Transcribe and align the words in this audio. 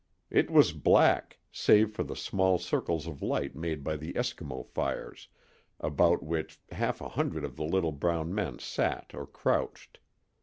It 0.31 0.49
was 0.49 0.73
black, 0.73 1.37
save 1.51 1.91
for 1.91 2.01
the 2.01 2.15
small 2.15 2.57
circles 2.57 3.05
of 3.05 3.21
light 3.21 3.55
made 3.55 3.83
by 3.83 3.97
the 3.97 4.13
Eskimo 4.13 4.65
fires, 4.65 5.27
about 5.79 6.23
which 6.23 6.59
half 6.71 7.01
a 7.01 7.09
hundred 7.09 7.45
of 7.45 7.55
the 7.55 7.65
little 7.65 7.91
brown 7.91 8.33
men 8.33 8.57
sat 8.57 9.13
or 9.13 9.27
crouched. 9.27 9.99